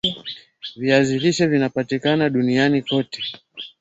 viazi 0.75 1.19
lishe 1.19 1.47
vinapatikana 1.47 2.29
duniani 2.29 2.81
kote 2.81 3.21